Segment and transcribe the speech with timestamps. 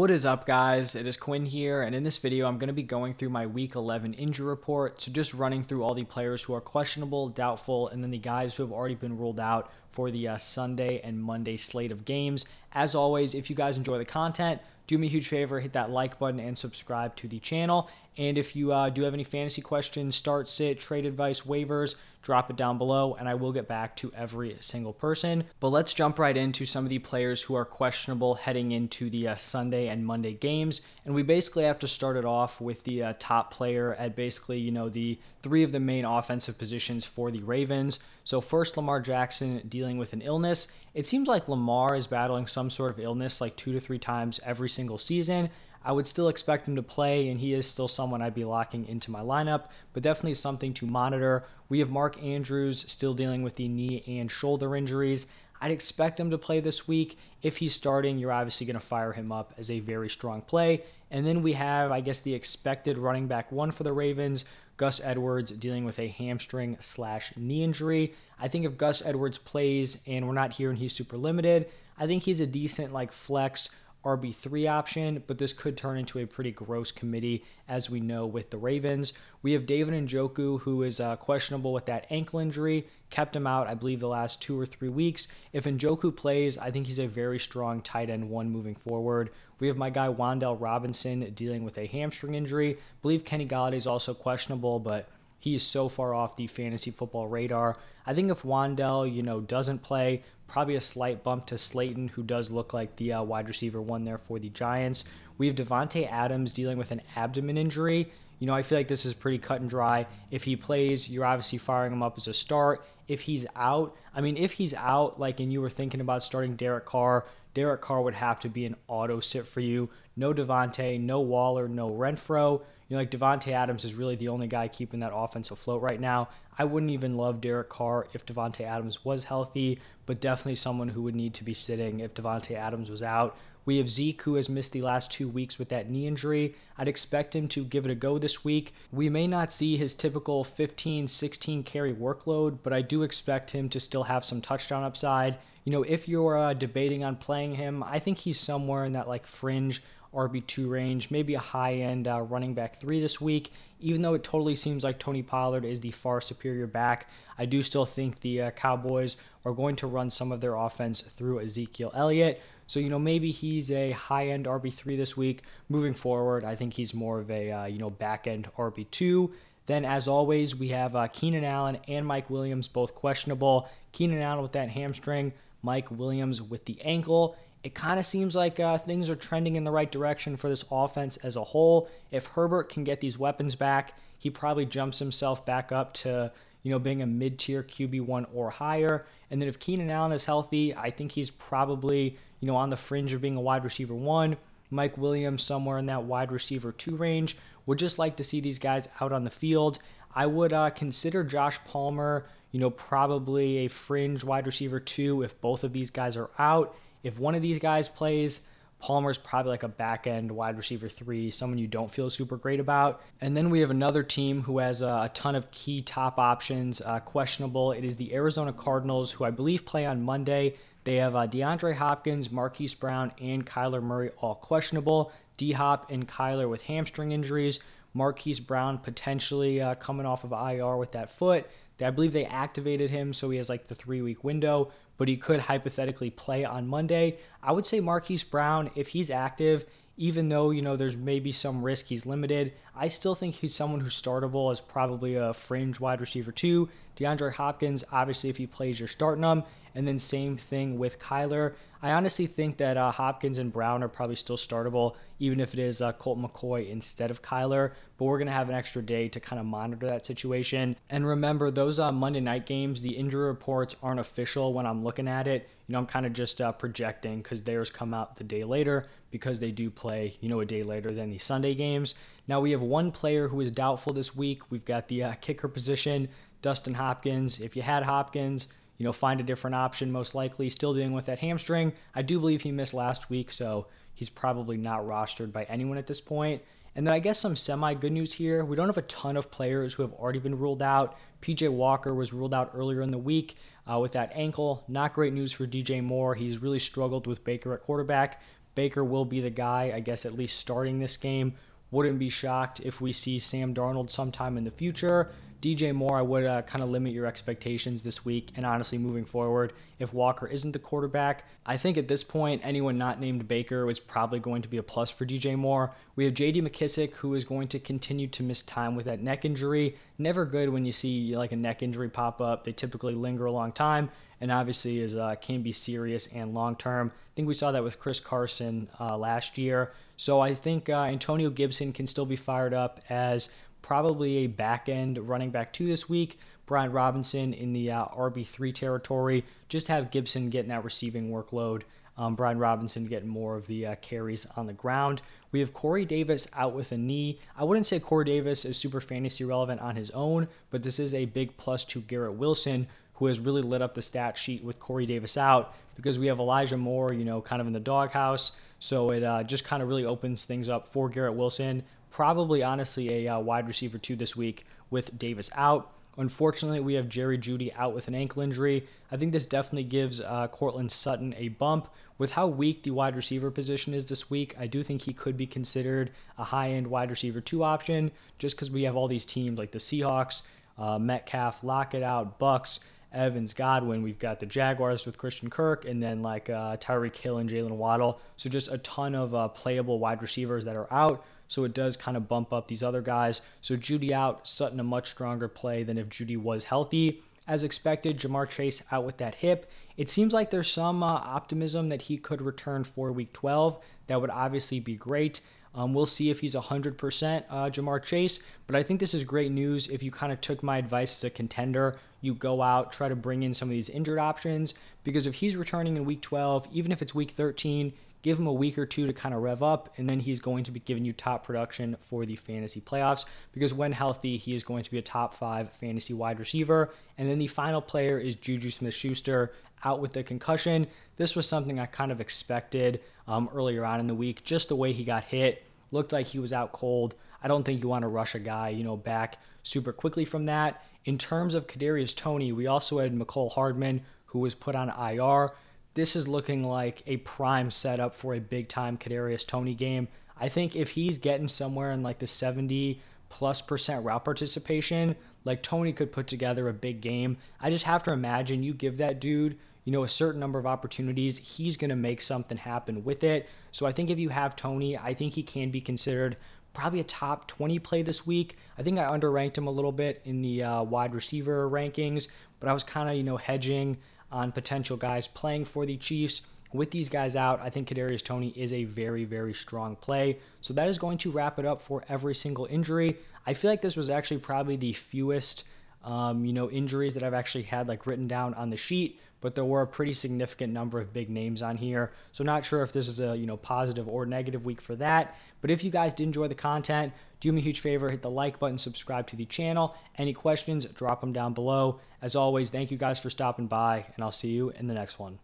[0.00, 0.94] What is up, guys?
[0.94, 3.44] It is Quinn here, and in this video, I'm going to be going through my
[3.44, 4.98] Week 11 injury report.
[4.98, 8.54] So, just running through all the players who are questionable, doubtful, and then the guys
[8.54, 12.46] who have already been ruled out for the uh, Sunday and Monday slate of games.
[12.72, 15.90] As always, if you guys enjoy the content, do me a huge favor, hit that
[15.90, 17.90] like button and subscribe to the channel.
[18.16, 22.50] And if you uh, do have any fantasy questions, start, sit, trade advice, waivers, drop
[22.50, 25.44] it down below, and I will get back to every single person.
[25.58, 29.28] But let's jump right into some of the players who are questionable heading into the
[29.28, 30.82] uh, Sunday and Monday games.
[31.04, 34.58] And we basically have to start it off with the uh, top player at basically,
[34.58, 37.98] you know, the three of the main offensive positions for the Ravens.
[38.24, 40.68] So, first, Lamar Jackson dealing with an illness.
[40.94, 44.40] It seems like Lamar is battling some sort of illness like two to three times
[44.44, 45.50] every single season.
[45.82, 48.86] I would still expect him to play, and he is still someone I'd be locking
[48.86, 51.44] into my lineup, but definitely something to monitor.
[51.68, 55.26] We have Mark Andrews still dealing with the knee and shoulder injuries.
[55.60, 57.18] I'd expect him to play this week.
[57.42, 60.82] If he's starting, you're obviously going to fire him up as a very strong play.
[61.10, 64.44] And then we have, I guess, the expected running back one for the Ravens,
[64.76, 68.14] Gus Edwards, dealing with a hamstring slash knee injury.
[68.38, 71.68] I think if Gus Edwards plays and we're not hearing he's super limited,
[71.98, 73.68] I think he's a decent like flex
[74.04, 78.50] RB3 option, but this could turn into a pretty gross committee, as we know with
[78.50, 79.12] the Ravens.
[79.42, 83.66] We have David Njoku, who is uh, questionable with that ankle injury, kept him out,
[83.66, 85.28] I believe, the last two or three weeks.
[85.52, 89.30] If Njoku plays, I think he's a very strong tight end one moving forward.
[89.58, 92.74] We have my guy Wan'Dale Robinson dealing with a hamstring injury.
[92.74, 96.90] I believe Kenny Golladay is also questionable, but he is so far off the fantasy
[96.90, 97.76] football radar.
[98.06, 102.22] I think if Wan'Dale, you know, doesn't play, probably a slight bump to Slayton, who
[102.22, 105.04] does look like the uh, wide receiver one there for the Giants.
[105.38, 108.12] We have Davante Adams dealing with an abdomen injury.
[108.40, 110.06] You know, I feel like this is pretty cut and dry.
[110.30, 112.84] If he plays, you're obviously firing him up as a start.
[113.06, 116.56] If he's out, I mean, if he's out, like, and you were thinking about starting
[116.56, 119.90] Derek Carr, Derek Carr would have to be an auto sit for you.
[120.16, 122.62] No Davante, no Waller, no Renfrow.
[122.90, 126.00] You know, like Davante Adams is really the only guy keeping that offense afloat right
[126.00, 126.28] now.
[126.58, 131.02] I wouldn't even love Derek Carr if Davante Adams was healthy, but definitely someone who
[131.02, 133.36] would need to be sitting if Davante Adams was out.
[133.64, 136.56] We have Zeke, who has missed the last two weeks with that knee injury.
[136.76, 138.74] I'd expect him to give it a go this week.
[138.90, 143.68] We may not see his typical 15, 16 carry workload, but I do expect him
[143.68, 145.36] to still have some touchdown upside.
[145.64, 149.06] You know, if you're uh, debating on playing him, I think he's somewhere in that
[149.06, 149.80] like fringe
[150.14, 153.52] RB2 range, maybe a high end uh, running back three this week.
[153.80, 157.62] Even though it totally seems like Tony Pollard is the far superior back, I do
[157.62, 161.92] still think the uh, Cowboys are going to run some of their offense through Ezekiel
[161.94, 162.42] Elliott.
[162.66, 165.42] So, you know, maybe he's a high end RB3 this week.
[165.68, 169.30] Moving forward, I think he's more of a, uh, you know, back end RB2.
[169.66, 173.68] Then, as always, we have uh, Keenan Allen and Mike Williams both questionable.
[173.92, 175.32] Keenan Allen with that hamstring,
[175.62, 179.64] Mike Williams with the ankle it kind of seems like uh, things are trending in
[179.64, 181.90] the right direction for this offense as a whole.
[182.10, 186.32] If Herbert can get these weapons back, he probably jumps himself back up to
[186.62, 189.06] you know being a mid-tier QB1 or higher.
[189.30, 192.76] And then if Keenan Allen is healthy, I think he's probably you know on the
[192.76, 194.36] fringe of being a wide receiver one.
[194.70, 197.36] Mike Williams somewhere in that wide receiver two range.
[197.66, 199.78] Would just like to see these guys out on the field.
[200.14, 205.38] I would uh, consider Josh Palmer, you know, probably a fringe wide receiver two if
[205.40, 206.74] both of these guys are out.
[207.02, 208.40] If one of these guys plays,
[208.80, 212.60] Palmer's probably like a back end wide receiver three, someone you don't feel super great
[212.60, 213.02] about.
[213.20, 217.00] And then we have another team who has a, ton of key top options uh,
[217.00, 217.72] questionable.
[217.72, 220.54] It is the Arizona Cardinals, who I believe play on Monday.
[220.84, 225.12] They have uh, DeAndre Hopkins, Marquise Brown, and Kyler Murray all questionable.
[225.36, 227.60] D Hop and Kyler with hamstring injuries.
[227.92, 231.46] Marquise Brown potentially uh, coming off of IR with that foot.
[231.82, 235.16] I believe they activated him, so he has like the three week window but he
[235.16, 237.16] could hypothetically play on Monday.
[237.42, 239.64] I would say Marquise Brown, if he's active,
[239.96, 243.80] even though you know there's maybe some risk he's limited, I still think he's someone
[243.80, 246.68] who's startable as probably a fringe wide receiver two.
[246.98, 249.42] DeAndre Hopkins, obviously, if he plays, you're starting him.
[249.74, 251.54] And then same thing with Kyler.
[251.82, 255.60] I honestly think that uh, Hopkins and Brown are probably still startable, even if it
[255.60, 257.72] is uh, Colt McCoy instead of Kyler.
[257.96, 260.76] But we're going to have an extra day to kind of monitor that situation.
[260.90, 265.08] And remember, those uh, Monday night games, the injury reports aren't official when I'm looking
[265.08, 265.48] at it.
[265.66, 268.86] You know, I'm kind of just uh, projecting because theirs come out the day later
[269.10, 271.94] because they do play, you know, a day later than the Sunday games.
[272.28, 274.50] Now we have one player who is doubtful this week.
[274.50, 276.08] We've got the uh, kicker position,
[276.42, 277.40] Dustin Hopkins.
[277.40, 278.48] If you had Hopkins,
[278.80, 280.48] you know, find a different option, most likely.
[280.48, 281.74] Still dealing with that hamstring.
[281.94, 285.86] I do believe he missed last week, so he's probably not rostered by anyone at
[285.86, 286.40] this point.
[286.74, 288.42] And then I guess some semi good news here.
[288.42, 290.96] We don't have a ton of players who have already been ruled out.
[291.20, 293.36] PJ Walker was ruled out earlier in the week
[293.70, 294.64] uh, with that ankle.
[294.66, 296.14] Not great news for DJ Moore.
[296.14, 298.22] He's really struggled with Baker at quarterback.
[298.54, 301.34] Baker will be the guy, I guess, at least starting this game.
[301.70, 305.10] Wouldn't be shocked if we see Sam Darnold sometime in the future.
[305.40, 308.30] DJ Moore, I would uh, kind of limit your expectations this week.
[308.36, 312.76] And honestly, moving forward, if Walker isn't the quarterback, I think at this point, anyone
[312.76, 315.72] not named Baker is probably going to be a plus for DJ Moore.
[315.96, 319.24] We have JD McKissic, who is going to continue to miss time with that neck
[319.24, 319.76] injury.
[319.98, 322.44] Never good when you see like a neck injury pop up.
[322.44, 323.90] They typically linger a long time
[324.20, 326.92] and obviously is uh, can be serious and long term.
[326.94, 329.72] I think we saw that with Chris Carson uh, last year.
[329.96, 333.30] So I think uh, Antonio Gibson can still be fired up as
[333.62, 336.18] probably a back end running back two this week.
[336.46, 339.24] Brian Robinson in the uh, RB3 territory.
[339.48, 341.62] Just have Gibson getting that receiving workload.
[341.96, 345.02] Um, Brian Robinson getting more of the uh, carries on the ground.
[345.32, 347.20] We have Corey Davis out with a knee.
[347.36, 350.94] I wouldn't say Corey Davis is super fantasy relevant on his own, but this is
[350.94, 354.58] a big plus to Garrett Wilson, who has really lit up the stat sheet with
[354.58, 358.32] Corey Davis out because we have Elijah Moore, you know, kind of in the doghouse.
[358.58, 363.06] So it uh, just kind of really opens things up for Garrett Wilson probably honestly
[363.06, 365.72] a uh, wide receiver two this week with Davis out.
[365.96, 368.66] Unfortunately, we have Jerry Jeudy out with an ankle injury.
[368.90, 371.68] I think this definitely gives uh, Courtland Sutton a bump.
[371.98, 375.16] With how weak the wide receiver position is this week, I do think he could
[375.16, 379.04] be considered a high end wide receiver two option just because we have all these
[379.04, 380.22] teams like the Seahawks,
[380.56, 382.60] uh, Metcalf, Lockett out, Bucks,
[382.92, 383.82] Evans, Godwin.
[383.82, 387.50] We've got the Jaguars with Christian Kirk, and then like uh, Tyreek Hill and Jaylen
[387.50, 388.00] Waddle.
[388.16, 391.76] So just a ton of uh, playable wide receivers that are out so it does
[391.76, 393.22] kind of bump up these other guys.
[393.40, 397.04] So Jeudy out, Sutton a much stronger play than if Jeudy was healthy.
[397.28, 399.48] As expected, Ja'Marr Chase out with that hip.
[399.76, 403.62] It seems like there's some uh, optimism that he could return for week 12.
[403.86, 405.20] That would obviously be great.
[405.54, 408.18] Um, we'll see if he's 100% uh, Ja'Marr Chase,
[408.48, 409.68] but I think this is great news.
[409.68, 412.96] If you kind of took my advice as a contender, you go out, try to
[412.96, 416.72] bring in some of these injured options, because if he's returning in week 12, even
[416.72, 417.72] if it's week 13,
[418.02, 420.44] give him a week or two to kind of rev up, and then he's going
[420.44, 424.42] to be giving you top production for the fantasy playoffs because when healthy, he is
[424.42, 426.72] going to be a top five fantasy wide receiver.
[426.98, 429.32] And then the final player is Juju Smith Schuster
[429.64, 430.66] out with the concussion.
[430.96, 434.56] This was something I kind of expected um, earlier on in the week, just the
[434.56, 435.44] way he got hit.
[435.70, 436.94] Looked like he was out cold.
[437.22, 440.26] I don't think you want to rush a guy, you know, back super quickly from
[440.26, 440.64] that.
[440.84, 445.32] In terms of Kadarius Toney, we also had Mecole Hardman, who was put on IR
[445.74, 449.88] this is looking like a prime setup for a big time Kadarius Toney game.
[450.18, 455.42] I think if he's getting somewhere in like the 70 plus percent route participation, like
[455.42, 457.16] Toney could put together a big game.
[457.40, 460.46] I just have to imagine you give that dude, you know, a certain number of
[460.46, 463.28] opportunities, he's going to make something happen with it.
[463.52, 466.16] So I think if you have Toney, I think he can be considered
[466.52, 468.36] probably a top 20 play this week.
[468.58, 472.08] I think I underranked him a little bit in the uh, wide receiver rankings,
[472.38, 473.78] but I was kind of, you know, hedging
[474.12, 476.22] on potential guys playing for the Chiefs.
[476.52, 480.18] With these guys out, I think Kadarius Toney is a very, very strong play.
[480.40, 482.96] So that is going to wrap it up for every single injury.
[483.26, 485.44] I feel like this was actually probably the fewest,
[485.84, 489.34] um, you know, injuries that I've actually had like written down on the sheet but
[489.34, 491.92] there were a pretty significant number of big names on here.
[492.12, 495.16] So not sure if this is a, you know, positive or negative week for that.
[495.40, 498.10] But if you guys did enjoy the content, do me a huge favor, hit the
[498.10, 499.76] like button, subscribe to the channel.
[499.96, 501.80] Any questions, drop them down below.
[502.02, 504.98] As always, thank you guys for stopping by, and I'll see you in the next
[504.98, 505.20] one.